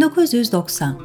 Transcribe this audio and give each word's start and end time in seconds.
1990 0.00 0.98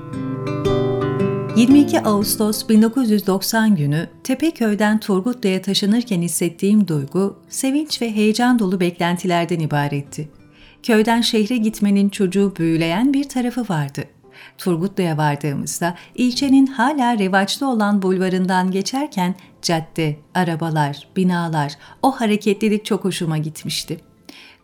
22 1.55 2.01
Ağustos 2.01 2.69
1990 2.69 3.75
günü 3.75 4.09
Tepeköy'den 4.23 4.99
Turgutlu'ya 4.99 5.61
taşınırken 5.61 6.21
hissettiğim 6.21 6.87
duygu, 6.87 7.39
sevinç 7.49 8.01
ve 8.01 8.15
heyecan 8.15 8.59
dolu 8.59 8.79
beklentilerden 8.79 9.59
ibaretti. 9.59 10.29
Köyden 10.83 11.21
şehre 11.21 11.57
gitmenin 11.57 12.09
çocuğu 12.09 12.53
büyüleyen 12.57 13.13
bir 13.13 13.29
tarafı 13.29 13.61
vardı. 13.69 14.03
Turgutlu'ya 14.57 15.17
vardığımızda 15.17 15.95
ilçenin 16.15 16.67
hala 16.67 17.19
revaçlı 17.19 17.69
olan 17.69 18.01
bulvarından 18.01 18.71
geçerken 18.71 19.35
cadde, 19.61 20.15
arabalar, 20.33 21.07
binalar, 21.15 21.73
o 22.01 22.11
hareketlilik 22.11 22.85
çok 22.85 23.05
hoşuma 23.05 23.37
gitmişti. 23.37 23.99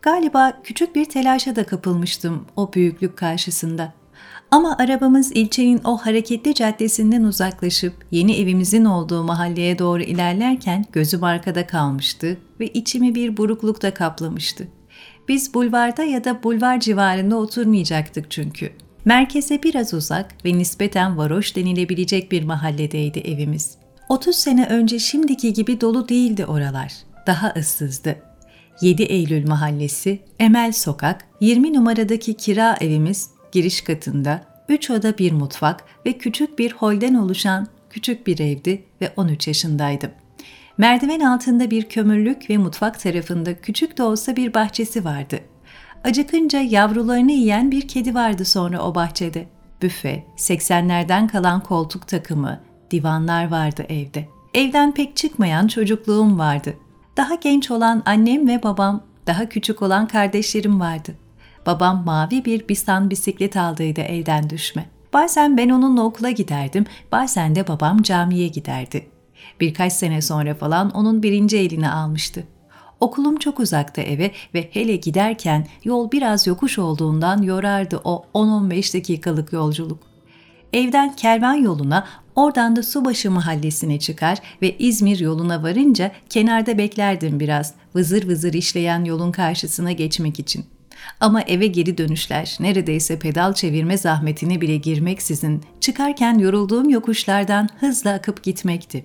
Galiba 0.02 0.52
küçük 0.64 0.94
bir 0.94 1.04
telaşa 1.04 1.56
da 1.56 1.66
kapılmıştım 1.66 2.46
o 2.56 2.72
büyüklük 2.72 3.16
karşısında. 3.16 4.01
Ama 4.52 4.76
arabamız 4.78 5.32
ilçenin 5.32 5.80
o 5.84 5.96
hareketli 5.96 6.54
caddesinden 6.54 7.22
uzaklaşıp 7.22 7.92
yeni 8.10 8.36
evimizin 8.36 8.84
olduğu 8.84 9.24
mahalleye 9.24 9.78
doğru 9.78 10.02
ilerlerken 10.02 10.84
gözüm 10.92 11.24
arkada 11.24 11.66
kalmıştı 11.66 12.38
ve 12.60 12.68
içimi 12.68 13.14
bir 13.14 13.36
burukluk 13.36 13.82
da 13.82 13.94
kaplamıştı. 13.94 14.68
Biz 15.28 15.54
bulvarda 15.54 16.04
ya 16.04 16.24
da 16.24 16.42
bulvar 16.42 16.80
civarında 16.80 17.36
oturmayacaktık 17.36 18.30
çünkü. 18.30 18.72
Merkeze 19.04 19.62
biraz 19.62 19.94
uzak 19.94 20.44
ve 20.44 20.58
nispeten 20.58 21.18
varoş 21.18 21.56
denilebilecek 21.56 22.32
bir 22.32 22.42
mahalledeydi 22.42 23.18
evimiz. 23.18 23.76
30 24.08 24.36
sene 24.36 24.66
önce 24.66 24.98
şimdiki 24.98 25.52
gibi 25.52 25.80
dolu 25.80 26.08
değildi 26.08 26.46
oralar. 26.46 26.92
Daha 27.26 27.54
ıssızdı. 27.56 28.16
7 28.80 29.02
Eylül 29.02 29.48
Mahallesi, 29.48 30.20
Emel 30.38 30.72
Sokak, 30.72 31.24
20 31.40 31.74
numaradaki 31.74 32.34
kira 32.34 32.76
evimiz 32.80 33.30
giriş 33.52 33.80
katında 33.80 34.44
3 34.68 34.90
oda 34.90 35.18
bir 35.18 35.32
mutfak 35.32 35.84
ve 36.06 36.12
küçük 36.12 36.58
bir 36.58 36.72
holden 36.72 37.14
oluşan 37.14 37.66
küçük 37.90 38.26
bir 38.26 38.38
evdi 38.38 38.84
ve 39.00 39.12
13 39.16 39.48
yaşındaydım. 39.48 40.10
Merdiven 40.78 41.20
altında 41.20 41.70
bir 41.70 41.88
kömürlük 41.88 42.50
ve 42.50 42.58
mutfak 42.58 43.00
tarafında 43.00 43.60
küçük 43.60 43.98
de 43.98 44.02
olsa 44.02 44.36
bir 44.36 44.54
bahçesi 44.54 45.04
vardı. 45.04 45.40
Acıkınca 46.04 46.60
yavrularını 46.60 47.32
yiyen 47.32 47.70
bir 47.70 47.88
kedi 47.88 48.14
vardı 48.14 48.44
sonra 48.44 48.82
o 48.82 48.94
bahçede. 48.94 49.46
Büfe, 49.82 50.24
80'lerden 50.36 51.28
kalan 51.28 51.60
koltuk 51.60 52.08
takımı, 52.08 52.60
divanlar 52.90 53.50
vardı 53.50 53.86
evde. 53.88 54.28
Evden 54.54 54.94
pek 54.94 55.16
çıkmayan 55.16 55.66
çocukluğum 55.66 56.38
vardı. 56.38 56.74
Daha 57.16 57.34
genç 57.34 57.70
olan 57.70 58.02
annem 58.06 58.48
ve 58.48 58.62
babam, 58.62 59.02
daha 59.26 59.48
küçük 59.48 59.82
olan 59.82 60.08
kardeşlerim 60.08 60.80
vardı. 60.80 61.14
Babam 61.66 62.04
mavi 62.04 62.44
bir 62.44 62.68
bisan 62.68 63.10
bisiklet 63.10 63.56
aldıydı 63.56 64.00
elden 64.00 64.50
düşme. 64.50 64.86
Bazen 65.12 65.56
ben 65.56 65.68
onunla 65.68 66.02
okula 66.02 66.30
giderdim, 66.30 66.86
bazen 67.12 67.54
de 67.54 67.68
babam 67.68 68.02
camiye 68.02 68.48
giderdi. 68.48 69.06
Birkaç 69.60 69.92
sene 69.92 70.22
sonra 70.22 70.54
falan 70.54 70.90
onun 70.90 71.22
birinci 71.22 71.58
elini 71.58 71.88
almıştı. 71.90 72.44
Okulum 73.00 73.36
çok 73.36 73.60
uzakta 73.60 74.02
eve 74.02 74.30
ve 74.54 74.68
hele 74.72 74.96
giderken 74.96 75.66
yol 75.84 76.12
biraz 76.12 76.46
yokuş 76.46 76.78
olduğundan 76.78 77.42
yorardı 77.42 78.00
o 78.04 78.24
10-15 78.34 78.94
dakikalık 78.94 79.52
yolculuk. 79.52 79.98
Evden 80.72 81.16
kervan 81.16 81.54
yoluna, 81.54 82.06
oradan 82.36 82.76
da 82.76 82.82
Subaşı 82.82 83.30
mahallesine 83.30 83.98
çıkar 83.98 84.38
ve 84.62 84.78
İzmir 84.78 85.18
yoluna 85.18 85.62
varınca 85.62 86.12
kenarda 86.30 86.78
beklerdim 86.78 87.40
biraz 87.40 87.74
vızır 87.94 88.28
vızır 88.28 88.52
işleyen 88.52 89.04
yolun 89.04 89.32
karşısına 89.32 89.92
geçmek 89.92 90.38
için. 90.40 90.64
Ama 91.20 91.42
eve 91.42 91.66
geri 91.66 91.98
dönüşler 91.98 92.56
neredeyse 92.60 93.18
pedal 93.18 93.52
çevirme 93.52 93.98
zahmetine 93.98 94.60
bile 94.60 94.76
girmeksizin 94.76 95.62
çıkarken 95.80 96.38
yorulduğum 96.38 96.88
yokuşlardan 96.88 97.68
hızla 97.80 98.12
akıp 98.12 98.42
gitmekti. 98.42 99.04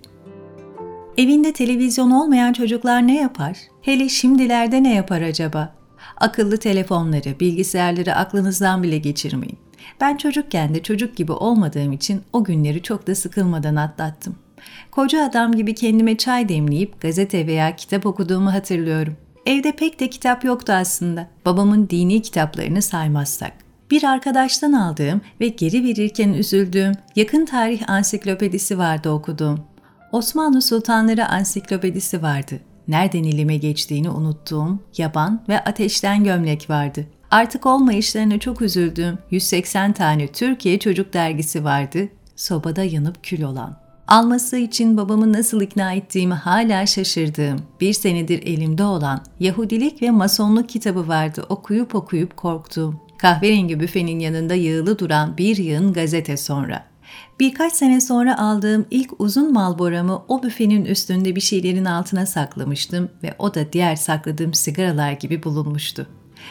Evinde 1.18 1.54
televizyon 1.54 2.12
olmayan 2.12 2.54
çocuklar 2.54 3.08
ne 3.08 3.16
yapar? 3.22 3.58
Hele 3.82 4.10
şimdilerde 4.10 4.84
ne 4.84 4.96
yapar 4.96 5.22
acaba? 5.22 5.76
Akıllı 6.18 6.58
telefonları, 6.58 7.40
bilgisayarları 7.40 8.16
aklınızdan 8.16 8.84
bile 8.84 8.98
geçirmeyin. 8.98 9.58
Ben 10.02 10.18
çocukken 10.18 10.76
de 10.76 10.84
çocuk 10.84 11.16
gibi 11.16 11.32
olmadığım 11.32 11.94
için 11.94 12.22
o 12.34 12.44
günleri 12.44 12.82
çok 12.82 13.08
da 13.08 13.16
sıkılmadan 13.16 13.76
atlattım. 13.76 14.36
Koca 14.92 15.24
adam 15.26 15.56
gibi 15.56 15.76
kendime 15.76 16.18
çay 16.18 16.50
demleyip 16.50 17.02
gazete 17.02 17.48
veya 17.48 17.76
kitap 17.76 18.06
okuduğumu 18.06 18.54
hatırlıyorum. 18.54 19.18
Evde 19.48 19.72
pek 19.72 20.00
de 20.00 20.10
kitap 20.10 20.44
yoktu 20.44 20.74
aslında. 20.74 21.28
Babamın 21.46 21.90
dini 21.90 22.22
kitaplarını 22.22 22.82
saymazsak. 22.82 23.54
Bir 23.92 24.04
arkadaştan 24.04 24.74
aldığım 24.74 25.22
ve 25.42 25.48
geri 25.48 25.84
verirken 25.84 26.34
üzüldüğüm 26.34 26.92
yakın 27.16 27.46
tarih 27.46 27.90
ansiklopedisi 27.90 28.78
vardı 28.78 29.10
okuduğum. 29.10 29.60
Osmanlı 30.12 30.62
Sultanları 30.62 31.28
ansiklopedisi 31.28 32.22
vardı. 32.22 32.60
Nereden 32.88 33.24
elime 33.24 33.58
geçtiğini 33.58 34.10
unuttuğum 34.10 34.80
yaban 34.98 35.44
ve 35.50 35.64
ateşten 35.64 36.24
gömlek 36.24 36.70
vardı. 36.70 37.06
Artık 37.32 37.66
olmayışlarına 37.66 38.40
çok 38.40 38.62
üzüldüğüm 38.62 39.18
180 39.32 39.94
tane 39.94 40.28
Türkiye 40.28 40.80
Çocuk 40.80 41.14
Dergisi 41.14 41.64
vardı, 41.64 42.10
sobada 42.36 42.84
yanıp 42.84 43.24
kül 43.24 43.42
olan. 43.42 43.87
Alması 44.08 44.58
için 44.58 44.98
babamı 44.98 45.34
nasıl 45.34 45.62
ikna 45.62 45.94
ettiğimi 45.94 46.34
hala 46.34 46.86
şaşırdığım, 46.86 47.60
bir 47.82 47.94
senedir 47.94 48.44
elimde 48.44 48.84
olan 48.84 49.22
Yahudilik 49.40 50.02
ve 50.02 50.12
Masonluk 50.12 50.70
kitabı 50.70 51.08
vardı 51.08 51.46
okuyup 51.50 51.96
okuyup 51.96 52.38
korktuğum. 52.38 52.96
Kahverengi 53.18 53.80
büfenin 53.80 54.20
yanında 54.20 54.54
yığılı 54.54 55.00
duran 55.00 55.38
bir 55.38 55.58
yığın 55.58 55.94
gazete 55.94 56.38
sonra. 56.38 56.86
Birkaç 57.40 57.74
sene 57.74 58.02
sonra 58.02 58.40
aldığım 58.40 58.86
ilk 58.92 59.22
uzun 59.22 59.54
malboramı 59.54 60.24
o 60.28 60.44
büfenin 60.44 60.86
üstünde 60.86 61.36
bir 61.36 61.42
şeylerin 61.42 61.86
altına 61.86 62.26
saklamıştım 62.26 63.10
ve 63.24 63.36
o 63.40 63.54
da 63.54 63.74
diğer 63.74 63.96
sakladığım 63.96 64.54
sigaralar 64.54 65.12
gibi 65.12 65.44
bulunmuştu. 65.44 66.08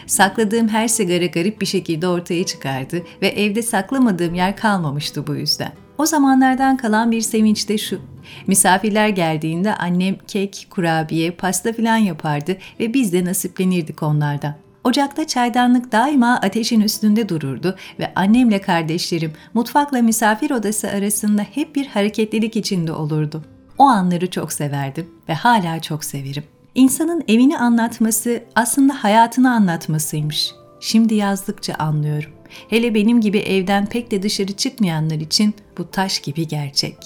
Sakladığım 0.06 0.68
her 0.68 0.88
sigara 0.88 1.26
garip 1.26 1.60
bir 1.60 1.66
şekilde 1.66 2.08
ortaya 2.08 2.46
çıkardı 2.46 3.02
ve 3.22 3.28
evde 3.28 3.62
saklamadığım 3.62 4.34
yer 4.34 4.56
kalmamıştı 4.56 5.26
bu 5.26 5.34
yüzden. 5.34 5.85
O 5.98 6.06
zamanlardan 6.06 6.76
kalan 6.76 7.10
bir 7.10 7.20
sevinç 7.20 7.68
de 7.68 7.78
şu. 7.78 8.00
Misafirler 8.46 9.08
geldiğinde 9.08 9.74
annem 9.74 10.16
kek, 10.28 10.66
kurabiye, 10.70 11.30
pasta 11.30 11.72
filan 11.72 11.96
yapardı 11.96 12.56
ve 12.80 12.94
biz 12.94 13.12
de 13.12 13.24
nasiplenirdik 13.24 14.02
onlardan. 14.02 14.54
Ocakta 14.84 15.26
çaydanlık 15.26 15.92
daima 15.92 16.34
ateşin 16.34 16.80
üstünde 16.80 17.28
dururdu 17.28 17.76
ve 17.98 18.12
annemle 18.14 18.60
kardeşlerim 18.60 19.32
mutfakla 19.54 20.02
misafir 20.02 20.50
odası 20.50 20.88
arasında 20.88 21.42
hep 21.42 21.76
bir 21.76 21.86
hareketlilik 21.86 22.56
içinde 22.56 22.92
olurdu. 22.92 23.44
O 23.78 23.84
anları 23.84 24.30
çok 24.30 24.52
severdim 24.52 25.08
ve 25.28 25.34
hala 25.34 25.80
çok 25.80 26.04
severim. 26.04 26.44
İnsanın 26.74 27.24
evini 27.28 27.58
anlatması 27.58 28.44
aslında 28.54 29.04
hayatını 29.04 29.52
anlatmasıymış. 29.52 30.50
Şimdi 30.80 31.14
yazdıkça 31.14 31.74
anlıyorum. 31.74 32.35
Hele 32.68 32.94
benim 32.94 33.20
gibi 33.20 33.38
evden 33.38 33.86
pek 33.86 34.10
de 34.10 34.22
dışarı 34.22 34.52
çıkmayanlar 34.52 35.16
için 35.16 35.54
bu 35.78 35.90
taş 35.90 36.20
gibi 36.20 36.48
gerçek. 36.48 36.96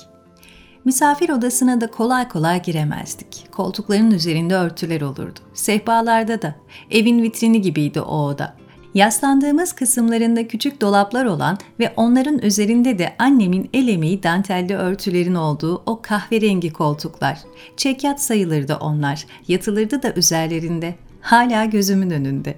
Misafir 0.85 1.29
odasına 1.29 1.81
da 1.81 1.91
kolay 1.91 2.29
kolay 2.29 2.63
giremezdik. 2.63 3.47
Koltukların 3.53 4.11
üzerinde 4.11 4.55
örtüler 4.55 5.01
olurdu. 5.01 5.39
Sehpalarda 5.55 6.43
da. 6.43 6.55
Evin 6.91 7.23
vitrini 7.23 7.61
gibiydi 7.61 8.01
o 8.01 8.25
oda. 8.25 8.57
Yaslandığımız 8.95 9.73
kısımlarında 9.73 10.49
küçük 10.49 10.81
dolaplar 10.81 11.25
olan 11.25 11.59
ve 11.81 11.93
onların 11.97 12.39
üzerinde 12.39 12.99
de 12.99 13.15
annemin 13.19 13.71
el 13.73 13.89
emeği 13.89 14.23
dantelli 14.23 14.77
örtülerin 14.77 15.35
olduğu 15.35 15.83
o 15.87 16.03
kahverengi 16.03 16.73
koltuklar. 16.73 17.39
Çekyat 17.77 18.23
sayılırdı 18.23 18.77
onlar, 18.81 19.27
yatılırdı 19.49 20.03
da 20.03 20.13
üzerlerinde. 20.15 20.95
Hala 21.21 21.65
gözümün 21.65 22.11
önünde. 22.11 22.55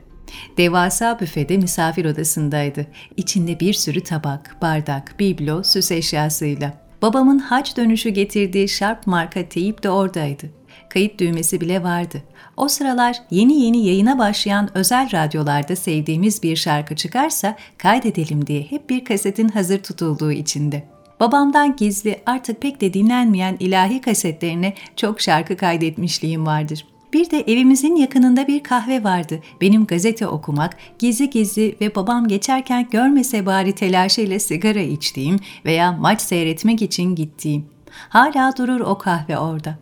Devasa 0.56 1.20
büfede 1.20 1.56
misafir 1.56 2.04
odasındaydı. 2.04 2.86
İçinde 3.16 3.60
bir 3.60 3.72
sürü 3.72 4.00
tabak, 4.00 4.56
bardak, 4.62 5.14
biblo, 5.18 5.62
süs 5.62 5.90
eşyasıyla. 5.90 6.72
Babamın 7.02 7.38
haç 7.38 7.76
dönüşü 7.76 8.08
getirdiği 8.08 8.68
Sharp 8.68 9.06
marka 9.06 9.48
teyip 9.48 9.82
de 9.82 9.90
oradaydı. 9.90 10.50
Kayıt 10.88 11.20
düğmesi 11.20 11.60
bile 11.60 11.82
vardı. 11.82 12.22
O 12.56 12.68
sıralar 12.68 13.16
yeni 13.30 13.60
yeni 13.60 13.86
yayına 13.86 14.18
başlayan 14.18 14.68
özel 14.74 15.12
radyolarda 15.12 15.76
sevdiğimiz 15.76 16.42
bir 16.42 16.56
şarkı 16.56 16.96
çıkarsa 16.96 17.56
kaydedelim 17.78 18.46
diye 18.46 18.62
hep 18.62 18.90
bir 18.90 19.04
kasetin 19.04 19.48
hazır 19.48 19.78
tutulduğu 19.78 20.32
içinde. 20.32 20.84
Babamdan 21.20 21.76
gizli 21.76 22.20
artık 22.26 22.62
pek 22.62 22.80
de 22.80 22.94
dinlenmeyen 22.94 23.56
ilahi 23.60 24.00
kasetlerine 24.00 24.74
çok 24.96 25.20
şarkı 25.20 25.56
kaydetmişliğim 25.56 26.46
vardır. 26.46 26.84
Bir 27.12 27.30
de 27.30 27.40
evimizin 27.40 27.96
yakınında 27.96 28.46
bir 28.46 28.62
kahve 28.62 29.04
vardı. 29.04 29.40
Benim 29.60 29.86
gazete 29.86 30.26
okumak, 30.26 30.76
gizli 30.98 31.30
gizli 31.30 31.76
ve 31.80 31.94
babam 31.94 32.28
geçerken 32.28 32.88
görmese 32.90 33.46
bari 33.46 33.72
telaşıyla 33.72 34.38
sigara 34.38 34.80
içtiğim 34.80 35.36
veya 35.64 35.92
maç 35.92 36.20
seyretmek 36.20 36.82
için 36.82 37.14
gittiğim. 37.14 37.66
Hala 38.08 38.56
durur 38.56 38.80
o 38.80 38.98
kahve 38.98 39.38
orada. 39.38 39.78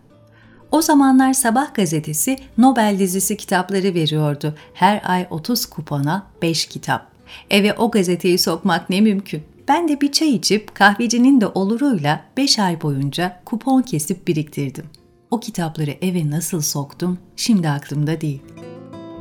O 0.70 0.82
zamanlar 0.82 1.32
Sabah 1.32 1.74
gazetesi 1.74 2.36
Nobel 2.58 2.96
dizisi 2.98 3.36
kitapları 3.36 3.94
veriyordu. 3.94 4.54
Her 4.74 5.02
ay 5.04 5.26
30 5.30 5.66
kupona 5.66 6.26
5 6.42 6.66
kitap. 6.66 7.06
Eve 7.50 7.74
o 7.74 7.90
gazeteyi 7.90 8.38
sokmak 8.38 8.90
ne 8.90 9.00
mümkün. 9.00 9.42
Ben 9.68 9.88
de 9.88 10.00
bir 10.00 10.12
çay 10.12 10.34
içip 10.34 10.74
kahvecinin 10.74 11.40
de 11.40 11.46
oluruyla 11.46 12.24
5 12.36 12.58
ay 12.58 12.82
boyunca 12.82 13.40
kupon 13.44 13.82
kesip 13.82 14.28
biriktirdim. 14.28 14.84
O 15.30 15.40
kitapları 15.40 15.90
eve 15.90 16.30
nasıl 16.30 16.60
soktum 16.60 17.18
şimdi 17.36 17.68
aklımda 17.68 18.20
değil. 18.20 18.42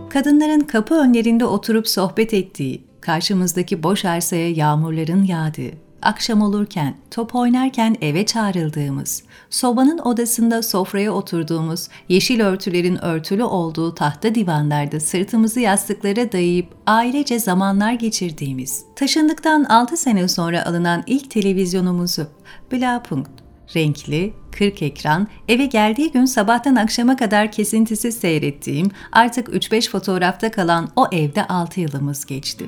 Kadınların 0.09 0.59
kapı 0.59 0.95
önlerinde 0.95 1.45
oturup 1.45 1.88
sohbet 1.88 2.33
ettiği, 2.33 2.83
karşımızdaki 3.01 3.83
boş 3.83 4.06
arsaya 4.06 4.50
yağmurların 4.50 5.23
yağdığı, 5.23 5.71
akşam 6.01 6.41
olurken, 6.41 6.95
top 7.11 7.35
oynarken 7.35 7.95
eve 8.01 8.25
çağrıldığımız, 8.25 9.23
sobanın 9.50 9.97
odasında 9.97 10.63
sofraya 10.63 11.11
oturduğumuz, 11.11 11.88
yeşil 12.09 12.41
örtülerin 12.41 13.06
örtülü 13.06 13.44
olduğu 13.44 13.95
tahta 13.95 14.35
divanlarda 14.35 15.00
sırtımızı 15.00 15.59
yastıklara 15.59 16.31
dayayıp 16.31 16.67
ailece 16.88 17.39
zamanlar 17.39 17.94
geçirdiğimiz, 17.94 18.85
taşındıktan 18.95 19.63
6 19.63 19.97
sene 19.97 20.27
sonra 20.27 20.65
alınan 20.65 21.03
ilk 21.07 21.31
televizyonumuzu, 21.31 22.27
Blapunkt, 22.71 23.38
renkli, 23.75 24.33
40 24.51 24.81
ekran, 24.81 25.27
eve 25.48 25.66
geldiği 25.66 26.12
gün 26.12 26.25
sabahtan 26.25 26.75
akşama 26.75 27.16
kadar 27.16 27.51
kesintisiz 27.51 28.18
seyrettiğim, 28.18 28.92
artık 29.12 29.48
3-5 29.48 29.89
fotoğrafta 29.89 30.51
kalan 30.51 30.89
o 30.95 31.07
evde 31.12 31.48
6 31.48 31.80
yılımız 31.80 32.25
geçti. 32.25 32.66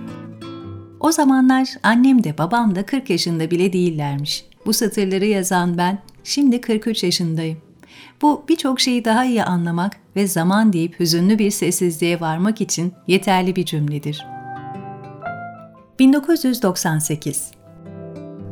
O 1.00 1.12
zamanlar 1.12 1.68
annem 1.84 2.24
de 2.24 2.38
babam 2.38 2.76
da 2.76 2.86
40 2.86 3.10
yaşında 3.10 3.52
bile 3.52 3.74
değillermiş. 3.74 4.46
Bu 4.66 4.74
satırları 4.74 5.26
yazan 5.26 5.78
ben 5.78 6.00
şimdi 6.24 6.62
43 6.62 7.04
yaşındayım. 7.04 7.58
Bu 8.22 8.46
birçok 8.50 8.80
şeyi 8.80 9.06
daha 9.06 9.26
iyi 9.26 9.44
anlamak 9.44 9.98
ve 10.16 10.28
zaman 10.28 10.74
deyip 10.74 11.00
hüzünlü 11.00 11.40
bir 11.40 11.52
sessizliğe 11.52 12.20
varmak 12.20 12.62
için 12.62 12.94
yeterli 13.08 13.56
bir 13.56 13.66
cümledir. 13.66 14.26
1998 16.00 17.61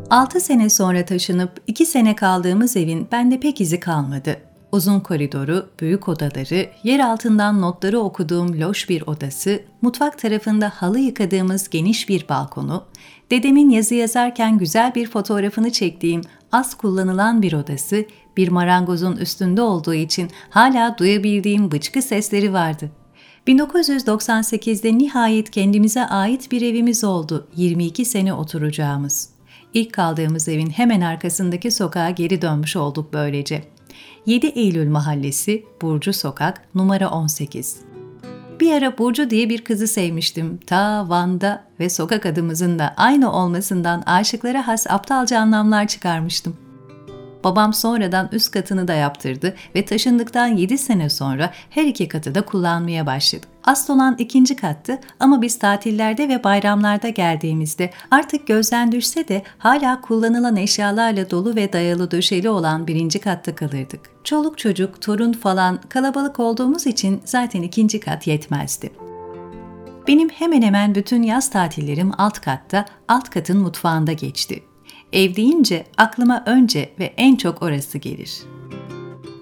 6 0.09 0.39
sene 0.39 0.69
sonra 0.69 1.05
taşınıp 1.05 1.61
2 1.67 1.85
sene 1.85 2.15
kaldığımız 2.15 2.77
evin 2.77 3.07
bende 3.11 3.39
pek 3.39 3.61
izi 3.61 3.79
kalmadı. 3.79 4.37
Uzun 4.71 4.99
koridoru, 4.99 5.69
büyük 5.79 6.07
odaları, 6.07 6.69
yer 6.83 6.99
altından 6.99 7.61
notları 7.61 7.99
okuduğum 7.99 8.59
loş 8.59 8.89
bir 8.89 9.01
odası, 9.07 9.59
mutfak 9.81 10.19
tarafında 10.19 10.69
halı 10.75 10.99
yıkadığımız 10.99 11.69
geniş 11.69 12.09
bir 12.09 12.29
balkonu, 12.29 12.83
dedemin 13.31 13.69
yazı 13.69 13.95
yazarken 13.95 14.57
güzel 14.57 14.95
bir 14.95 15.07
fotoğrafını 15.09 15.71
çektiğim 15.71 16.21
az 16.51 16.75
kullanılan 16.75 17.41
bir 17.41 17.53
odası, 17.53 18.05
bir 18.37 18.47
marangozun 18.47 19.17
üstünde 19.17 19.61
olduğu 19.61 19.93
için 19.93 20.29
hala 20.49 20.97
duyabildiğim 20.97 21.71
bıçkı 21.71 22.01
sesleri 22.01 22.53
vardı. 22.53 22.91
1998'de 23.47 24.97
nihayet 24.97 25.51
kendimize 25.51 26.05
ait 26.05 26.51
bir 26.51 26.61
evimiz 26.61 27.03
oldu, 27.03 27.47
22 27.55 28.05
sene 28.05 28.33
oturacağımız. 28.33 29.38
İlk 29.73 29.93
kaldığımız 29.93 30.47
evin 30.47 30.69
hemen 30.69 31.01
arkasındaki 31.01 31.71
sokağa 31.71 32.09
geri 32.09 32.41
dönmüş 32.41 32.75
olduk 32.75 33.13
böylece. 33.13 33.63
7 34.25 34.47
Eylül 34.47 34.89
Mahallesi, 34.89 35.65
Burcu 35.81 36.13
Sokak, 36.13 36.75
numara 36.75 37.09
18. 37.09 37.77
Bir 38.59 38.73
ara 38.73 38.97
Burcu 38.97 39.29
diye 39.29 39.49
bir 39.49 39.63
kızı 39.63 39.87
sevmiştim. 39.87 40.57
Ta 40.57 41.09
Van'da 41.09 41.63
ve 41.79 41.89
sokak 41.89 42.25
adımızın 42.25 42.79
da 42.79 42.93
aynı 42.97 43.33
olmasından 43.33 44.01
aşıklara 44.01 44.67
has 44.67 44.87
aptalca 44.89 45.39
anlamlar 45.39 45.87
çıkarmıştım. 45.87 46.57
Babam 47.43 47.73
sonradan 47.73 48.29
üst 48.31 48.51
katını 48.51 48.87
da 48.87 48.93
yaptırdı 48.93 49.55
ve 49.75 49.85
taşındıktan 49.85 50.47
7 50.47 50.77
sene 50.77 51.09
sonra 51.09 51.51
her 51.69 51.85
iki 51.85 52.07
katı 52.07 52.35
da 52.35 52.41
kullanmaya 52.41 53.05
başladı. 53.05 53.45
Asıl 53.69 53.95
olan 53.95 54.15
ikinci 54.19 54.55
kattı 54.55 54.99
ama 55.19 55.41
biz 55.41 55.59
tatillerde 55.59 56.29
ve 56.29 56.43
bayramlarda 56.43 57.09
geldiğimizde 57.09 57.91
artık 58.11 58.47
gözden 58.47 58.91
düşse 58.91 59.27
de 59.27 59.43
hala 59.57 60.01
kullanılan 60.01 60.55
eşyalarla 60.55 61.29
dolu 61.29 61.55
ve 61.55 61.73
dayalı 61.73 62.11
döşeli 62.11 62.49
olan 62.49 62.87
birinci 62.87 63.19
katta 63.19 63.55
kalırdık. 63.55 64.01
Çoluk 64.23 64.57
çocuk, 64.57 65.01
torun 65.01 65.33
falan 65.33 65.79
kalabalık 65.89 66.39
olduğumuz 66.39 66.87
için 66.87 67.21
zaten 67.25 67.61
ikinci 67.61 67.99
kat 67.99 68.27
yetmezdi. 68.27 68.91
Benim 70.07 70.29
hemen 70.29 70.61
hemen 70.61 70.95
bütün 70.95 71.23
yaz 71.23 71.49
tatillerim 71.49 72.11
alt 72.17 72.39
katta, 72.39 72.85
alt 73.07 73.29
katın 73.29 73.57
mutfağında 73.57 74.13
geçti. 74.13 74.63
Ev 75.13 75.35
deyince 75.35 75.85
aklıma 75.97 76.43
önce 76.45 76.93
ve 76.99 77.13
en 77.17 77.35
çok 77.35 77.61
orası 77.61 77.97
gelir. 77.97 78.41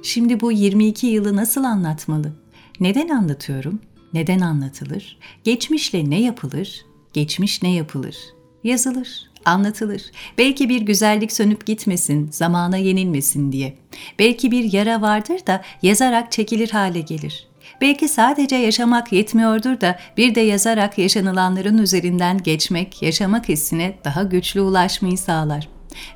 Şimdi 0.04 0.40
bu 0.40 0.52
22 0.52 1.08
yılı 1.08 1.36
nasıl 1.36 1.64
anlatmalı? 1.64 2.32
Neden 2.80 3.10
anlatıyorum? 3.10 3.80
Neden 4.14 4.40
anlatılır? 4.40 5.18
Geçmişle 5.44 6.10
ne 6.10 6.22
yapılır? 6.22 6.86
Geçmiş 7.14 7.64
ne 7.64 7.74
yapılır? 7.74 8.18
Yazılır, 8.64 9.30
anlatılır. 9.46 10.02
Belki 10.38 10.70
bir 10.70 10.82
güzellik 10.82 11.32
sönüp 11.32 11.66
gitmesin, 11.66 12.32
zamana 12.32 12.78
yenilmesin 12.78 13.52
diye. 13.52 13.78
Belki 14.20 14.52
bir 14.52 14.74
yara 14.74 15.02
vardır 15.02 15.40
da 15.48 15.62
yazarak 15.82 16.32
çekilir 16.32 16.70
hale 16.70 17.00
gelir. 17.00 17.48
Belki 17.82 18.08
sadece 18.08 18.56
yaşamak 18.56 19.14
yetmiyordur 19.14 19.82
da 19.82 20.00
bir 20.18 20.36
de 20.36 20.42
yazarak 20.42 20.98
yaşanılanların 20.98 21.78
üzerinden 21.78 22.38
geçmek, 22.38 23.02
yaşamak 23.02 23.50
hissine 23.50 23.98
daha 24.06 24.24
güçlü 24.24 24.62
ulaşmayı 24.62 25.18
sağlar. 25.18 25.68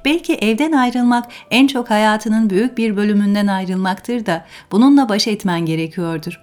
Belki 0.06 0.34
evden 0.34 0.72
ayrılmak 0.72 1.32
en 1.52 1.68
çok 1.68 1.90
hayatının 1.90 2.50
büyük 2.50 2.78
bir 2.78 2.98
bölümünden 2.98 3.48
ayrılmaktır 3.48 4.26
da 4.26 4.46
bununla 4.72 5.10
baş 5.10 5.28
etmen 5.28 5.66
gerekiyordur. 5.66 6.40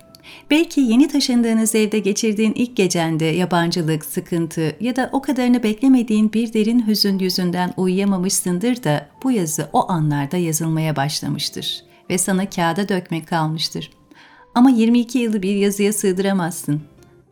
Belki 0.51 0.81
yeni 0.81 1.09
taşındığınız 1.09 1.75
evde 1.75 1.99
geçirdiğin 1.99 2.53
ilk 2.53 2.77
gecende 2.77 3.25
yabancılık, 3.25 4.05
sıkıntı 4.05 4.77
ya 4.81 4.97
da 4.97 5.11
o 5.13 5.23
kadarını 5.23 5.63
beklemediğin 5.63 6.33
bir 6.33 6.53
derin 6.53 6.87
hüzün 6.87 7.19
yüzünden 7.19 7.75
uyuyamamışsındır 7.77 8.83
da 8.83 9.09
bu 9.23 9.33
yazı 9.33 9.69
o 9.73 9.91
anlarda 9.91 10.37
yazılmaya 10.37 10.97
başlamıştır 10.97 11.85
ve 12.11 12.19
sana 12.19 12.51
kağıda 12.51 12.89
dökmek 12.89 13.29
kalmıştır. 13.29 13.91
Ama 14.55 14.71
22 14.71 15.19
yılı 15.19 15.43
bir 15.43 15.57
yazıya 15.57 15.93
sığdıramazsın. 15.93 16.83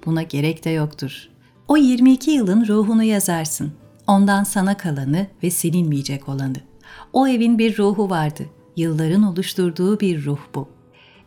Buna 0.07 0.23
gerek 0.23 0.65
de 0.65 0.71
yoktur. 0.71 1.29
O 1.69 1.77
22 1.77 2.31
yılın 2.31 2.67
ruhunu 2.67 3.03
yazarsın. 3.03 3.73
Ondan 4.07 4.45
sana 4.45 4.77
kalanı 4.77 5.27
ve 5.43 5.51
silinmeyecek 5.51 6.29
olanı. 6.29 6.57
O 7.13 7.29
evin 7.29 7.59
bir 7.59 7.79
ruhu 7.79 8.11
vardı. 8.11 8.47
Yılların 8.77 9.23
oluşturduğu 9.23 10.01
bir 10.01 10.25
ruh 10.25 10.39
bu. 10.55 10.76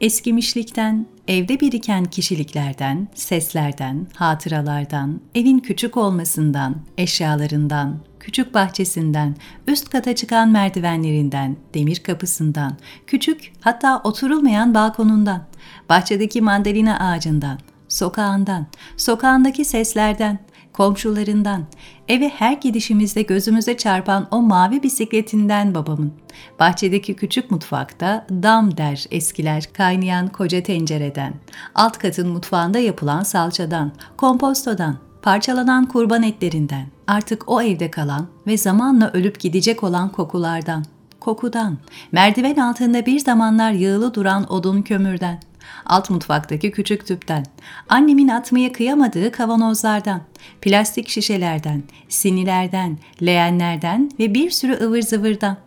Eskimişlikten, 0.01 1.05
evde 1.27 1.59
biriken 1.59 2.05
kişiliklerden, 2.05 3.07
seslerden, 3.15 4.07
hatıralardan, 4.15 5.21
evin 5.35 5.59
küçük 5.59 5.97
olmasından, 5.97 6.75
eşyalarından, 6.97 7.99
küçük 8.19 8.53
bahçesinden, 8.53 9.35
üst 9.67 9.89
kata 9.89 10.15
çıkan 10.15 10.49
merdivenlerinden, 10.49 11.57
demir 11.73 11.99
kapısından, 11.99 12.77
küçük 13.07 13.53
hatta 13.61 14.01
oturulmayan 14.03 14.73
balkonundan, 14.73 15.43
bahçedeki 15.89 16.41
mandalina 16.41 16.99
ağacından, 16.99 17.59
sokağından, 17.87 18.67
sokağındaki 18.97 19.65
seslerden, 19.65 20.39
komşularından, 20.79 21.63
eve 22.07 22.29
her 22.29 22.53
gidişimizde 22.53 23.21
gözümüze 23.21 23.77
çarpan 23.77 24.27
o 24.31 24.41
mavi 24.41 24.83
bisikletinden 24.83 25.75
babamın, 25.75 26.13
bahçedeki 26.59 27.15
küçük 27.15 27.51
mutfakta 27.51 28.25
dam 28.29 28.77
der 28.77 29.05
eskiler 29.11 29.63
kaynayan 29.73 30.27
koca 30.27 30.63
tencereden, 30.63 31.33
alt 31.75 31.97
katın 31.97 32.29
mutfağında 32.29 32.79
yapılan 32.79 33.23
salçadan, 33.23 33.91
kompostodan, 34.17 34.97
parçalanan 35.21 35.85
kurban 35.85 36.23
etlerinden, 36.23 36.85
artık 37.07 37.49
o 37.49 37.61
evde 37.61 37.91
kalan 37.91 38.27
ve 38.47 38.57
zamanla 38.57 39.11
ölüp 39.13 39.39
gidecek 39.39 39.83
olan 39.83 40.11
kokulardan, 40.11 40.85
kokudan, 41.19 41.77
merdiven 42.11 42.55
altında 42.55 43.05
bir 43.05 43.19
zamanlar 43.19 43.71
yığılı 43.71 44.13
duran 44.13 44.53
odun 44.53 44.81
kömürden, 44.81 45.39
alt 45.85 46.09
mutfaktaki 46.09 46.71
küçük 46.71 47.07
tüpten, 47.07 47.45
annemin 47.89 48.27
atmaya 48.27 48.71
kıyamadığı 48.71 49.31
kavanozlardan, 49.31 50.21
plastik 50.61 51.09
şişelerden, 51.09 51.83
sinilerden, 52.09 52.97
leğenlerden 53.21 54.11
ve 54.19 54.33
bir 54.33 54.49
sürü 54.49 54.73
ıvır 54.83 55.01
zıvırdan. 55.01 55.57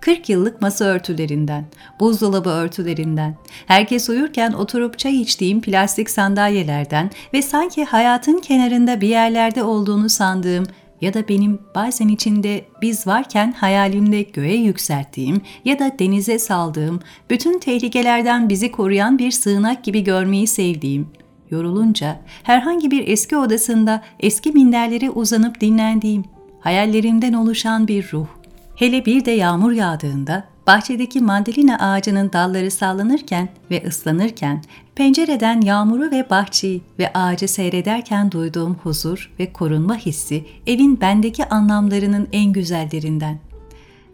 40 0.00 0.28
yıllık 0.28 0.62
masa 0.62 0.84
örtülerinden, 0.84 1.64
buzdolabı 2.00 2.48
örtülerinden, 2.48 3.36
herkes 3.66 4.08
uyurken 4.08 4.52
oturup 4.52 4.98
çay 4.98 5.20
içtiğim 5.20 5.60
plastik 5.60 6.10
sandalyelerden 6.10 7.10
ve 7.34 7.42
sanki 7.42 7.84
hayatın 7.84 8.38
kenarında 8.38 9.00
bir 9.00 9.08
yerlerde 9.08 9.62
olduğunu 9.62 10.08
sandığım 10.08 10.66
ya 11.02 11.14
da 11.14 11.28
benim 11.28 11.58
bazen 11.74 12.08
içinde 12.08 12.64
biz 12.82 13.06
varken 13.06 13.52
hayalimde 13.52 14.22
göğe 14.22 14.56
yükselttiğim 14.56 15.40
ya 15.64 15.78
da 15.78 15.98
denize 15.98 16.38
saldığım, 16.38 17.00
bütün 17.30 17.58
tehlikelerden 17.58 18.48
bizi 18.48 18.72
koruyan 18.72 19.18
bir 19.18 19.30
sığınak 19.30 19.84
gibi 19.84 20.04
görmeyi 20.04 20.46
sevdiğim, 20.46 21.08
yorulunca 21.50 22.20
herhangi 22.42 22.90
bir 22.90 23.08
eski 23.08 23.36
odasında 23.36 24.02
eski 24.20 24.52
minderlere 24.52 25.10
uzanıp 25.10 25.60
dinlendiğim, 25.60 26.24
hayallerimden 26.60 27.32
oluşan 27.32 27.88
bir 27.88 28.12
ruh. 28.12 28.26
Hele 28.76 29.04
bir 29.04 29.24
de 29.24 29.30
yağmur 29.30 29.72
yağdığında 29.72 30.51
bahçedeki 30.66 31.20
mandalina 31.20 31.78
ağacının 31.78 32.32
dalları 32.32 32.70
sallanırken 32.70 33.48
ve 33.70 33.84
ıslanırken 33.88 34.62
Pencereden 34.94 35.60
yağmuru 35.60 36.10
ve 36.10 36.30
bahçeyi 36.30 36.82
ve 36.98 37.12
ağacı 37.12 37.48
seyrederken 37.48 38.32
duyduğum 38.32 38.74
huzur 38.74 39.32
ve 39.38 39.52
korunma 39.52 39.96
hissi 39.96 40.44
evin 40.66 41.00
bendeki 41.00 41.44
anlamlarının 41.44 42.28
en 42.32 42.52
güzellerinden. 42.52 43.38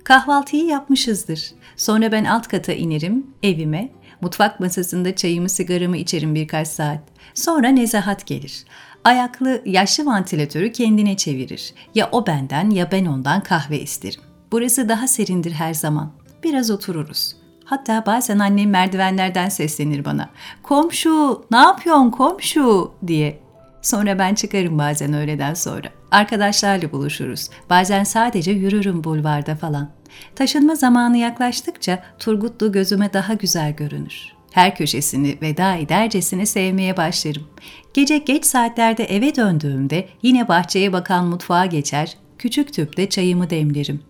Kahvaltıyı 0.05 0.65
yapmışızdır. 0.65 1.53
Sonra 1.77 2.13
ben 2.13 2.25
alt 2.25 2.49
kata 2.49 2.73
inerim, 2.73 3.27
evime, 3.43 3.89
mutfak 4.21 4.61
masasında 4.61 5.17
çayımı 5.17 5.49
sigaramı 5.49 5.97
içerim 5.97 6.35
birkaç 6.35 6.69
saat. 6.69 7.01
Sonra 7.35 7.69
Nezahat 7.69 8.27
gelir. 8.27 8.65
Ayaklı 9.05 9.63
yaşlı 9.67 10.07
vantilatörü 10.07 10.73
kendine 10.73 11.17
çevirir. 11.17 11.75
Ya 11.95 12.09
o 12.13 12.27
benden 12.27 12.71
ya 12.71 12.93
ben 12.93 13.05
ondan 13.05 13.43
kahve 13.43 13.81
isterim. 13.81 14.21
Burası 14.53 14.89
daha 14.89 15.09
serindir 15.09 15.53
her 15.53 15.75
zaman. 15.75 16.13
Biraz 16.43 16.71
otururuz. 16.71 17.37
Hatta 17.65 18.07
bazen 18.07 18.39
annem 18.39 18.71
merdivenlerden 18.71 19.49
seslenir 19.49 20.05
bana. 20.05 20.31
Komşu, 20.63 21.45
ne 21.51 21.57
yapıyorsun 21.57 22.11
komşu 22.11 22.93
diye. 23.07 23.41
Sonra 23.83 24.19
ben 24.19 24.35
çıkarım 24.35 24.79
bazen 24.79 25.13
öğleden 25.13 25.55
sonra. 25.55 25.89
Arkadaşlarla 26.11 26.93
buluşuruz. 26.93 27.51
Bazen 27.71 28.05
sadece 28.05 28.51
yürürüm 28.51 29.05
bulvarda 29.05 29.57
falan. 29.57 29.91
Taşınma 30.35 30.75
zamanı 30.75 31.17
yaklaştıkça 31.17 32.03
Turgutlu 32.19 32.73
gözüme 32.73 33.13
daha 33.13 33.35
güzel 33.35 33.73
görünür. 33.73 34.33
Her 34.53 34.77
köşesini 34.77 35.39
veda 35.43 35.75
edercesine 35.75 36.47
sevmeye 36.47 36.97
başlarım. 36.97 37.47
Gece 37.95 38.19
geç 38.19 38.45
saatlerde 38.45 39.05
eve 39.05 39.37
döndüğümde 39.37 40.09
yine 40.23 40.49
bahçeye 40.49 40.93
bakan 40.93 41.27
mutfağa 41.27 41.67
geçer, 41.67 42.17
küçük 42.39 42.73
tüpte 42.73 43.09
çayımı 43.09 43.51
demlerim. 43.51 44.08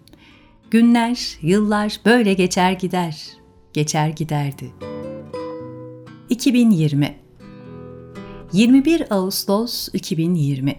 Günler, 0.70 1.38
yıllar 1.42 2.00
böyle 2.04 2.34
geçer 2.34 2.72
gider. 2.72 3.26
Geçer 3.72 4.08
giderdi. 4.08 4.72
2020 6.28 7.16
21 8.52 9.14
Ağustos 9.14 9.88
2020 9.92 10.76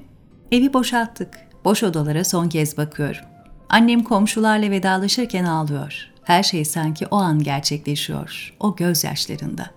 Evi 0.51 0.74
boşalttık. 0.74 1.39
Boş 1.65 1.84
odalara 1.84 2.24
son 2.24 2.50
kez 2.50 2.77
bakıyorum. 2.77 3.22
Annem 3.69 4.03
komşularla 4.03 4.72
vedalaşırken 4.72 5.43
ağlıyor. 5.43 6.12
Her 6.24 6.43
şey 6.43 6.65
sanki 6.65 7.08
o 7.08 7.15
an 7.15 7.43
gerçekleşiyor. 7.43 8.55
O 8.60 8.75
gözyaşlarında. 8.75 9.72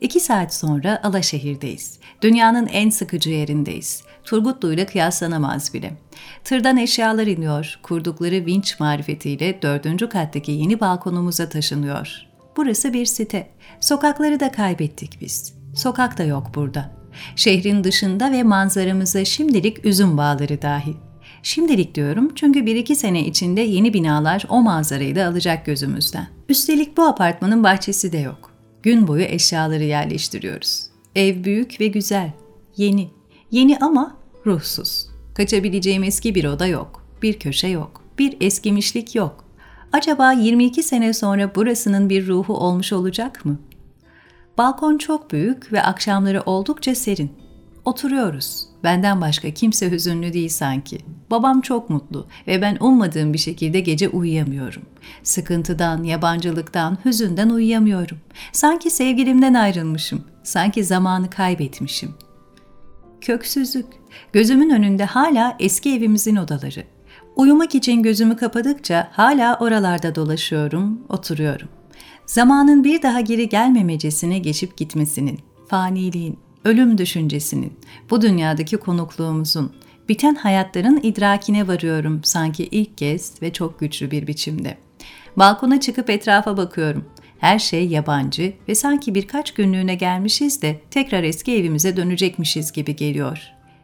İki 0.00 0.20
saat 0.20 0.54
sonra 0.54 1.00
Alaşehir'deyiz. 1.02 1.98
Dünyanın 2.22 2.66
en 2.66 2.90
sıkıcı 2.90 3.30
yerindeyiz. 3.30 4.02
Turgutlu 4.24 4.72
ile 4.72 4.86
kıyaslanamaz 4.86 5.74
bile. 5.74 5.92
Tırdan 6.44 6.76
eşyalar 6.76 7.26
iniyor, 7.26 7.78
kurdukları 7.82 8.46
vinç 8.46 8.80
marifetiyle 8.80 9.62
dördüncü 9.62 10.08
kattaki 10.08 10.52
yeni 10.52 10.80
balkonumuza 10.80 11.48
taşınıyor. 11.48 12.26
Burası 12.56 12.92
bir 12.92 13.06
site. 13.06 13.50
Sokakları 13.80 14.40
da 14.40 14.52
kaybettik 14.52 15.18
biz. 15.20 15.54
Sokak 15.74 16.18
da 16.18 16.24
yok 16.24 16.50
burada. 16.54 16.90
Şehrin 17.36 17.84
dışında 17.84 18.32
ve 18.32 18.42
manzaramıza 18.42 19.24
şimdilik 19.24 19.84
üzüm 19.84 20.16
bağları 20.16 20.62
dahil. 20.62 20.94
Şimdilik 21.42 21.94
diyorum 21.94 22.32
çünkü 22.34 22.66
bir 22.66 22.76
iki 22.76 22.96
sene 22.96 23.26
içinde 23.26 23.60
yeni 23.60 23.94
binalar 23.94 24.44
o 24.48 24.62
manzarayı 24.62 25.16
da 25.16 25.26
alacak 25.26 25.66
gözümüzden. 25.66 26.26
Üstelik 26.48 26.96
bu 26.96 27.02
apartmanın 27.02 27.64
bahçesi 27.64 28.12
de 28.12 28.18
yok. 28.18 28.50
Gün 28.82 29.08
boyu 29.08 29.22
eşyaları 29.22 29.84
yerleştiriyoruz. 29.84 30.86
Ev 31.16 31.44
büyük 31.44 31.80
ve 31.80 31.86
güzel. 31.86 32.32
Yeni. 32.76 33.19
Yeni 33.50 33.78
ama 33.78 34.16
ruhsuz. 34.46 35.06
Kaçabileceğim 35.34 36.04
eski 36.04 36.34
bir 36.34 36.44
oda 36.44 36.66
yok. 36.66 37.04
Bir 37.22 37.38
köşe 37.38 37.68
yok. 37.68 38.02
Bir 38.18 38.36
eskimişlik 38.40 39.14
yok. 39.14 39.44
Acaba 39.92 40.32
22 40.32 40.82
sene 40.82 41.12
sonra 41.12 41.54
burasının 41.54 42.10
bir 42.10 42.26
ruhu 42.26 42.56
olmuş 42.56 42.92
olacak 42.92 43.44
mı? 43.44 43.58
Balkon 44.58 44.98
çok 44.98 45.32
büyük 45.32 45.72
ve 45.72 45.82
akşamları 45.82 46.42
oldukça 46.42 46.94
serin. 46.94 47.30
Oturuyoruz. 47.84 48.66
Benden 48.84 49.20
başka 49.20 49.50
kimse 49.50 49.90
hüzünlü 49.90 50.32
değil 50.32 50.48
sanki. 50.48 50.98
Babam 51.30 51.60
çok 51.60 51.90
mutlu 51.90 52.26
ve 52.46 52.62
ben 52.62 52.76
ummadığım 52.80 53.32
bir 53.32 53.38
şekilde 53.38 53.80
gece 53.80 54.08
uyuyamıyorum. 54.08 54.82
Sıkıntıdan, 55.22 56.02
yabancılıktan, 56.02 56.98
hüzünden 57.04 57.50
uyuyamıyorum. 57.50 58.18
Sanki 58.52 58.90
sevgilimden 58.90 59.54
ayrılmışım. 59.54 60.24
Sanki 60.42 60.84
zamanı 60.84 61.30
kaybetmişim. 61.30 62.14
Köksüzlük. 63.20 63.86
Gözümün 64.32 64.70
önünde 64.70 65.04
hala 65.04 65.56
eski 65.60 65.94
evimizin 65.94 66.36
odaları. 66.36 66.84
Uyumak 67.36 67.74
için 67.74 68.02
gözümü 68.02 68.36
kapadıkça 68.36 69.08
hala 69.12 69.58
oralarda 69.60 70.14
dolaşıyorum, 70.14 71.00
oturuyorum. 71.08 71.68
Zamanın 72.26 72.84
bir 72.84 73.02
daha 73.02 73.20
geri 73.20 73.48
gelmemecesine 73.48 74.38
geçip 74.38 74.76
gitmesinin, 74.76 75.38
faniliğin, 75.68 76.38
ölüm 76.64 76.98
düşüncesinin, 76.98 77.72
bu 78.10 78.22
dünyadaki 78.22 78.76
konukluğumuzun, 78.76 79.72
biten 80.08 80.34
hayatların 80.34 81.00
idrakine 81.02 81.68
varıyorum 81.68 82.20
sanki 82.24 82.64
ilk 82.64 82.98
kez 82.98 83.42
ve 83.42 83.52
çok 83.52 83.80
güçlü 83.80 84.10
bir 84.10 84.26
biçimde. 84.26 84.78
Balkona 85.36 85.80
çıkıp 85.80 86.10
etrafa 86.10 86.56
bakıyorum. 86.56 87.04
Her 87.40 87.58
şey 87.58 87.88
yabancı 87.88 88.52
ve 88.68 88.74
sanki 88.74 89.14
birkaç 89.14 89.54
günlüğüne 89.54 89.94
gelmişiz 89.94 90.62
de 90.62 90.80
tekrar 90.90 91.22
eski 91.22 91.52
evimize 91.52 91.96
dönecekmişiz 91.96 92.72
gibi 92.72 92.96
geliyor. 92.96 93.42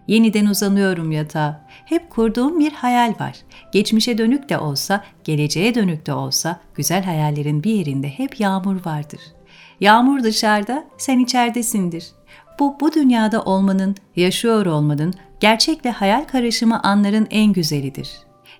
Yeniden 0.08 0.46
uzanıyorum 0.46 1.12
yatağa. 1.12 1.66
Hep 1.68 2.10
kurduğum 2.10 2.58
bir 2.58 2.72
hayal 2.72 3.14
var. 3.20 3.34
Geçmişe 3.72 4.18
dönük 4.18 4.48
de 4.48 4.58
olsa, 4.58 5.04
geleceğe 5.24 5.74
dönük 5.74 6.06
de 6.06 6.12
olsa 6.12 6.60
güzel 6.74 7.04
hayallerin 7.04 7.62
bir 7.62 7.74
yerinde 7.74 8.08
hep 8.08 8.40
yağmur 8.40 8.86
vardır. 8.86 9.20
Yağmur 9.80 10.22
dışarıda, 10.22 10.84
sen 10.98 11.18
içeridesindir. 11.18 12.06
Bu, 12.58 12.80
bu 12.80 12.92
dünyada 12.92 13.42
olmanın, 13.42 13.96
yaşıyor 14.16 14.66
olmanın, 14.66 15.14
gerçekle 15.40 15.90
hayal 15.90 16.24
karışımı 16.24 16.82
anların 16.82 17.26
en 17.30 17.52
güzelidir. 17.52 18.10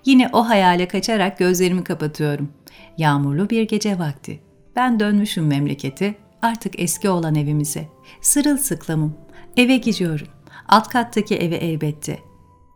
Yine 0.05 0.29
o 0.33 0.49
hayale 0.49 0.87
kaçarak 0.87 1.37
gözlerimi 1.37 1.83
kapatıyorum. 1.83 2.49
Yağmurlu 2.97 3.49
bir 3.49 3.67
gece 3.67 3.99
vakti. 3.99 4.46
Ben 4.77 4.99
dönmüşüm 4.99 5.47
memleketi, 5.47 6.15
artık 6.41 6.79
eski 6.79 7.09
olan 7.09 7.35
evimize. 7.35 7.87
Sırılsıklamım. 8.21 9.13
Eve 9.57 9.77
gidiyorum. 9.77 10.27
Alt 10.67 10.89
kattaki 10.89 11.35
eve 11.35 11.55
elbette. 11.55 12.19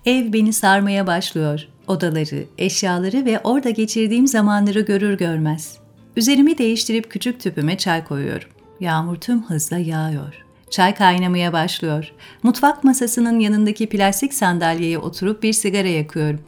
Ev 0.06 0.34
beni 0.34 0.54
sarmaya 0.54 1.08
başlıyor. 1.08 1.68
Odaları, 1.88 2.46
eşyaları 2.58 3.26
ve 3.26 3.40
orada 3.40 3.70
geçirdiğim 3.70 4.28
zamanları 4.28 4.82
görür 4.82 5.18
görmez. 5.18 5.78
Üzerimi 6.16 6.58
değiştirip 6.58 7.12
küçük 7.12 7.40
tüpüme 7.40 7.78
çay 7.78 8.04
koyuyorum. 8.04 8.50
Yağmur 8.80 9.16
tüm 9.16 9.44
hızla 9.44 9.78
yağıyor. 9.78 10.46
Çay 10.70 10.96
kaynamaya 10.96 11.54
başlıyor. 11.54 12.12
Mutfak 12.44 12.84
masasının 12.84 13.40
yanındaki 13.40 13.90
plastik 13.90 14.34
sandalyeye 14.34 14.98
oturup 14.98 15.44
bir 15.44 15.54
sigara 15.54 15.88
yakıyorum. 15.88 16.42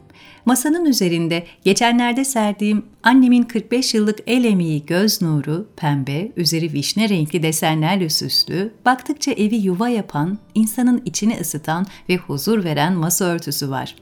Masanın 0.46 0.84
üzerinde 0.84 1.46
geçenlerde 1.64 2.24
serdiğim 2.24 2.84
annemin 3.02 3.42
45 3.42 3.94
yıllık 3.94 4.18
el 4.26 4.44
emeği 4.44 4.86
göz 4.86 5.22
nuru, 5.22 5.68
pembe, 5.76 6.32
üzeri 6.36 6.72
vişne 6.72 7.08
renkli 7.08 7.42
desenlerle 7.42 8.08
süslü, 8.10 8.74
baktıkça 8.84 9.32
evi 9.32 9.56
yuva 9.56 9.88
yapan, 9.88 10.38
insanın 10.54 11.02
içini 11.04 11.36
ısıtan 11.40 11.86
ve 12.08 12.16
huzur 12.16 12.64
veren 12.64 12.92
masa 12.92 13.24
örtüsü 13.24 13.70
var. 13.70 13.96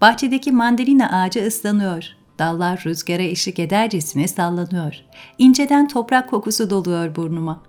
Bahçedeki 0.00 0.52
mandalina 0.52 1.22
ağacı 1.22 1.46
ıslanıyor. 1.46 2.04
Dallar 2.38 2.82
rüzgara 2.86 3.22
eşlik 3.22 3.58
edercesine 3.58 4.28
sallanıyor. 4.28 4.94
İnceden 5.38 5.88
toprak 5.88 6.30
kokusu 6.30 6.70
doluyor 6.70 7.16
burnuma. 7.16 7.62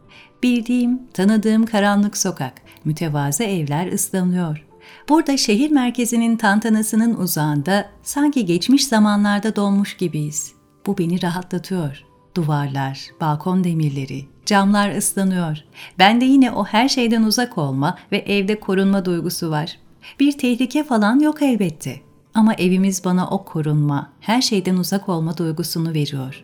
Bildiğim, 0.44 1.02
tanıdığım 1.14 1.66
karanlık 1.66 2.18
sokak, 2.18 2.54
mütevazı 2.86 3.44
evler 3.44 3.92
ıslanıyor. 3.92 4.66
Burada 5.10 5.38
şehir 5.38 5.72
merkezinin 5.72 6.38
tantanasının 6.38 7.16
uzağında 7.16 7.90
sanki 8.04 8.46
geçmiş 8.46 8.88
zamanlarda 8.88 9.56
donmuş 9.56 9.98
gibiyiz. 9.98 10.54
Bu 10.86 10.98
beni 10.98 11.24
rahatlatıyor. 11.24 12.04
Duvarlar, 12.36 13.08
balkon 13.22 13.64
demirleri, 13.64 14.26
camlar 14.46 14.96
ıslanıyor. 14.96 15.58
Bende 16.00 16.26
yine 16.26 16.52
o 16.52 16.66
her 16.66 16.90
şeyden 16.90 17.24
uzak 17.24 17.58
olma 17.58 17.98
ve 18.12 18.18
evde 18.18 18.60
korunma 18.60 19.06
duygusu 19.06 19.50
var. 19.50 19.80
Bir 20.20 20.32
tehlike 20.32 20.84
falan 20.84 21.20
yok 21.20 21.42
elbette. 21.42 22.02
Ama 22.34 22.54
evimiz 22.54 23.06
bana 23.06 23.28
o 23.28 23.46
korunma, 23.46 24.12
her 24.20 24.42
şeyden 24.42 24.76
uzak 24.76 25.10
olma 25.10 25.38
duygusunu 25.38 25.94
veriyor. 25.94 26.44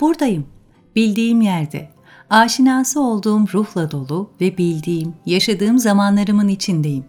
Buradayım, 0.00 0.46
bildiğim 0.96 1.40
yerde, 1.40 1.90
aşinası 2.32 3.00
olduğum 3.00 3.46
ruhla 3.54 3.90
dolu 3.90 4.30
ve 4.40 4.58
bildiğim, 4.58 5.14
yaşadığım 5.26 5.78
zamanlarımın 5.78 6.48
içindeyim. 6.48 7.04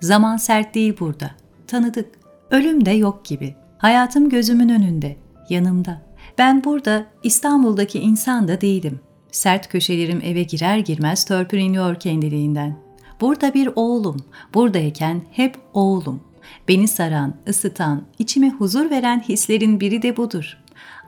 Zaman 0.00 0.36
sert 0.36 0.74
değil 0.74 0.96
burada. 1.00 1.30
Tanıdık. 1.66 2.06
Ölüm 2.50 2.86
de 2.86 2.90
yok 2.90 3.24
gibi. 3.24 3.54
Hayatım 3.78 4.28
gözümün 4.28 4.68
önünde, 4.68 5.16
yanımda. 5.48 6.02
Ben 6.38 6.64
burada 6.64 7.06
İstanbul'daki 7.22 7.98
insan 7.98 8.48
da 8.48 8.60
değilim. 8.60 9.00
Sert 9.32 9.68
köşelerim 9.68 10.20
eve 10.24 10.42
girer 10.42 10.78
girmez 10.78 11.24
törpüleniyor 11.24 11.94
kendiliğinden. 11.94 12.76
Burada 13.20 13.54
bir 13.54 13.68
oğlum, 13.76 14.16
buradayken 14.54 15.22
hep 15.32 15.56
oğlum. 15.74 16.20
Beni 16.68 16.88
saran, 16.88 17.34
ısıtan, 17.48 18.02
içime 18.18 18.50
huzur 18.50 18.90
veren 18.90 19.20
hislerin 19.20 19.80
biri 19.80 20.02
de 20.02 20.16
budur. 20.16 20.58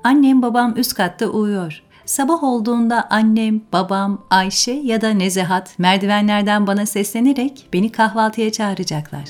Annem 0.04 0.42
babam 0.42 0.75
üst 0.76 0.94
katta 0.94 1.26
uyuyor. 1.26 1.82
Sabah 2.09 2.45
olduğunda 2.45 3.07
annem, 3.11 3.61
babam, 3.73 4.25
Ayşe 4.31 4.73
ya 4.73 5.00
da 5.00 5.11
Nezahat 5.11 5.79
merdivenlerden 5.79 6.67
bana 6.67 6.87
seslenerek 6.87 7.69
beni 7.73 7.93
kahvaltıya 7.93 8.53
çağıracaklar. 8.53 9.25